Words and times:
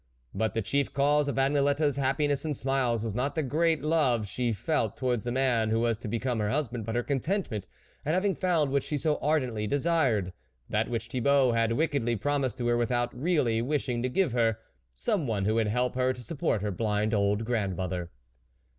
But 0.33 0.55
the 0.55 0.63
chief 0.63 0.91
cause 0.91 1.27
of 1.27 1.35
Agnelette's 1.37 1.97
hap 1.97 2.17
piness 2.17 2.43
and 2.43 2.57
smiles 2.57 3.03
was 3.03 3.13
not 3.13 3.35
the 3.35 3.43
great 3.43 3.83
love 3.83 4.27
she 4.27 4.51
felt 4.51 4.97
towards 4.97 5.25
the 5.25 5.31
man 5.31 5.69
who 5.69 5.79
was 5.79 5.99
to 5.99 6.07
be 6.07 6.17
come 6.17 6.39
her 6.39 6.49
husband, 6.49 6.87
but 6.87 6.95
her 6.95 7.03
contentment 7.03 7.67
at 8.03 8.15
having 8.15 8.33
found 8.33 8.71
what 8.71 8.81
she 8.81 8.97
so 8.97 9.17
ardently 9.21 9.67
de 9.67 9.79
sired, 9.79 10.33
that 10.69 10.89
which 10.89 11.07
Thibault 11.09 11.51
had 11.51 11.73
wickedly 11.73 12.15
promised 12.15 12.57
to 12.57 12.67
her 12.69 12.77
without 12.77 13.15
really 13.15 13.61
wishing 13.61 14.01
to 14.01 14.09
give 14.09 14.31
her, 14.31 14.57
someone 14.95 15.45
who 15.45 15.53
would 15.53 15.67
help 15.67 15.93
her 15.93 16.13
to 16.13 16.23
support 16.23 16.63
her 16.63 16.71
blind 16.71 17.13
old 17.13 17.45
grandmother. 17.45 18.09